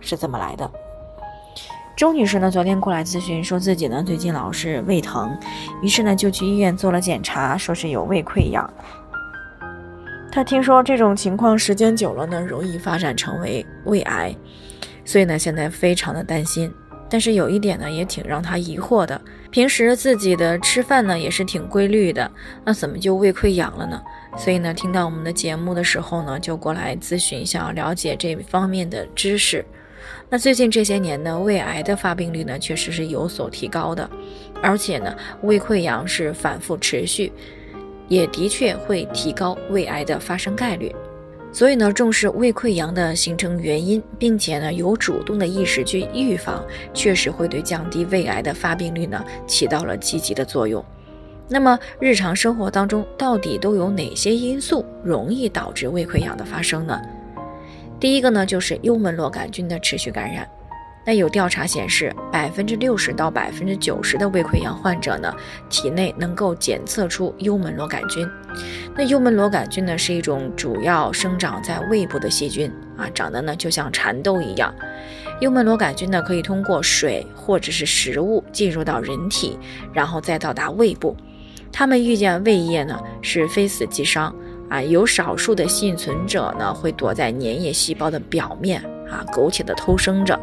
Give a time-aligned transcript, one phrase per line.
[0.00, 0.70] 是怎么来的？
[1.96, 5.34] 周女士呢，昨天过来咨询，说自己呢最近老是胃疼，
[5.82, 8.70] 于是呢就去医院做了检查，说是有胃溃疡。
[10.30, 14.36] 她听说这种情况时间久了呢，容易发展成为胃癌，
[15.06, 16.70] 所以呢现在非常的担心。
[17.08, 19.18] 但是有一点呢，也挺让她疑惑的，
[19.50, 22.30] 平时自己的吃饭呢也是挺规律的，
[22.62, 24.02] 那怎么就胃溃疡了呢？
[24.36, 29.64] 所以呢，听到我们的节目的时候呢，就过来咨询，想要了解这方面的知识。
[30.28, 34.08] 那最近这些年呢，胃癌的发病率呢，确实是有所提高的，
[34.62, 37.32] 而且呢，胃溃疡是反复持续，
[38.08, 40.94] 也的确会提高胃癌的发生概率。
[41.52, 50.84] 所以呢，重视胃溃疡的形成原因，并且呢，有主动的意识去预防，确实会对降低胃癌的发病率呢，起到了积极的作用。
[51.48, 57.00] 那么日常生活当中到底都有哪些因素容易导致胃溃疡的发生呢？
[57.98, 60.48] 第一个呢就是幽门螺杆菌的持续感染。
[61.08, 65.32] 那有调查显示，百分之六十到百分之九十的胃溃疡患者呢，
[65.70, 68.28] 体内能够检测出幽门螺杆菌。
[68.96, 74.74] 那幽门螺杆菌呢是一种主要生长在胃部的细菌啊，长得呢就像蚕豆一样。
[75.40, 79.56] 幽门螺杆菌呢可以通过水或者是食物进入到人体，
[79.92, 81.16] 然后再到达胃部。
[81.70, 84.34] 它们遇见胃液呢，是非死即伤
[84.68, 84.82] 啊。
[84.82, 90.38] 有少数的幸存者呢，会躲在粘液细胞的表面啊，苟且的偷生着。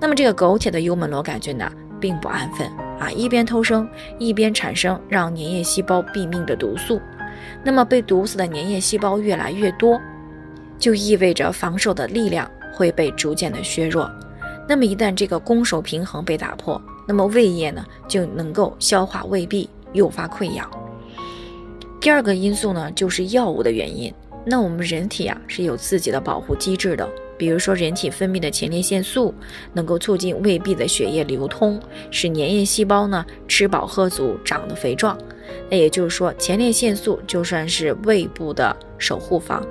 [0.00, 2.66] 那么这个苟且的幽门螺杆菌呢，并不安分
[2.98, 7.00] 啊，一边偷生，一边产生让粘液细胞毙命的毒素。
[7.62, 10.00] 那么被毒死的粘液细胞越来越多，
[10.78, 14.10] 就意味着防守的力量会被逐渐的削弱。
[14.68, 19.68] 那么一旦这个攻守平衡被打破，那么胃液呢，就能够消化胃壁。
[19.94, 20.68] 诱发溃疡。
[22.04, 24.12] 第二个因素呢，就是药物的原因。
[24.44, 29.34] 那我们人体啊是有自己的保护机制的，比如说人体分泌的前列腺素
[29.72, 35.16] 能够促进胃壁的血液流通，使粘液细胞呢吃饱喝足，长得肥壮。
[35.70, 39.66] 那也就是说，前列腺素就算是胃部的守护方。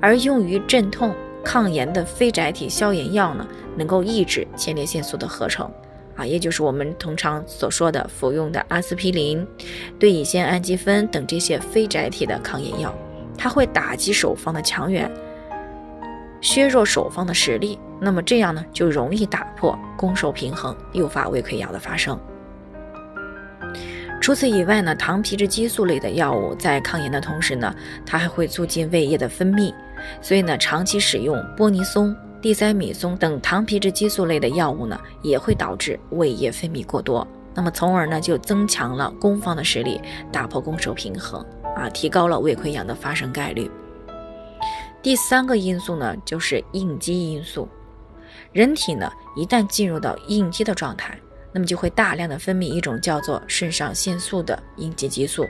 [0.00, 1.12] 而用于镇痛、
[1.42, 3.44] 抗炎的非甾体消炎药呢，
[3.76, 5.68] 能够抑制前列腺素的合成。
[6.16, 9.46] 啊，也就是我们通常所说的服用的阿司匹林、
[9.98, 12.94] 对乙酰氨基酚等这些非甾体的抗炎药，
[13.36, 15.10] 它会打击守方的强援，
[16.40, 17.78] 削弱守方的实力。
[18.00, 22.18] 那么这样呢，就容易打破攻守平衡，诱发胃溃疡的发生。
[24.20, 29.72] 除此以外呢，糖皮质激素类的药物在抗炎的同时呢，它还会促进胃液的分泌，
[30.22, 32.16] 所以呢，长期使用波尼松。
[32.46, 43.68] 地塞米松等糖皮质激素类的药物呢，也会导致胃液分泌过多，那么从而呢就增强了攻方的实力，打破攻守平衡啊，提高了胃溃疡的发生概率。
[45.02, 47.68] 第三个因素呢，就是应激因素。
[48.52, 51.18] 人体呢一旦进入到应激的状态，
[51.50, 55.44] 那么就会大量的分泌一种叫做肾上腺素的应激激素，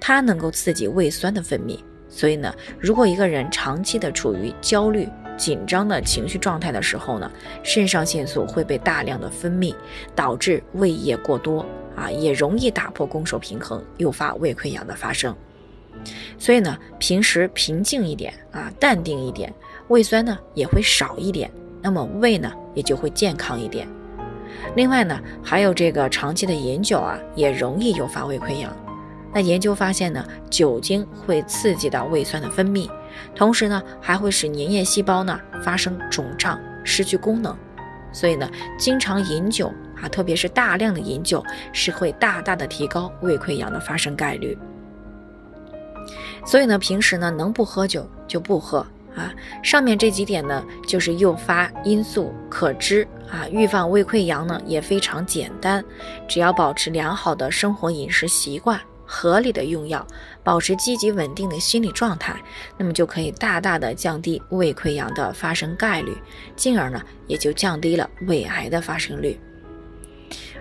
[0.00, 1.78] 它能够刺激胃酸的分泌。
[2.08, 5.06] 所以呢，如果一个人长期的处于焦虑，
[5.36, 7.30] 紧张的情绪状态的时候呢，
[7.62, 9.74] 肾上腺素会被大量的分泌，
[10.14, 11.64] 导致胃液过多
[11.96, 15.34] 啊，也容易打破攻守平衡，诱发胃溃疡的发生。
[16.38, 19.52] 所以呢，平时平静一点啊，淡定一点，
[19.88, 21.50] 胃酸呢也会少一点，
[21.80, 23.86] 那么胃呢也就会健康一点。
[24.74, 28.74] 另外呢，还有这个长期的饮酒啊，也容易诱发胃溃疡。
[29.34, 32.88] 那研究发现呢，酒精会刺激到胃酸的分泌，
[33.34, 37.56] 同时呢，还会使粘液细胞呢发生肿胀，失去功能。
[38.12, 38.48] 所以呢，
[38.78, 41.42] 经常饮酒啊，特别是大量的饮酒，
[41.72, 44.56] 是会大大的提高胃溃疡的发生概率。
[46.44, 48.78] 所以呢，平时呢，能不喝酒就不喝
[49.16, 49.32] 啊。
[49.62, 55.82] 上面这几点呢，就是诱发因素可知啊，预防胃溃疡呢也非常简单，
[56.28, 58.78] 只要保持良好的生活饮食习惯。
[59.14, 60.06] 合理的用药，
[60.42, 62.34] 保持积极稳定的心理状态，
[62.78, 66.16] 那么就可以大大的降低胃溃疡的发生概率，
[66.56, 69.38] 进而呢也就降低了胃癌的发生率。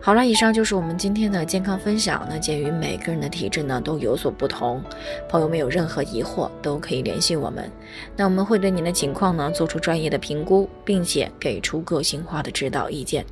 [0.00, 2.24] 好了，以上就是我们今天的健康分享。
[2.30, 4.80] 那鉴于每个人的体质呢都有所不同，
[5.28, 7.68] 朋友们有任何疑惑都可以联系我们，
[8.14, 13.26] 那我们会对您的情况呢做出专业的评估，并且给出个性化的指导意见。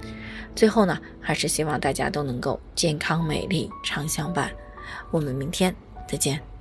[0.56, 4.50] 最后呢，还是希望大家都能够健康美丽常相伴。
[5.10, 5.74] 我们明天
[6.08, 6.53] 再见。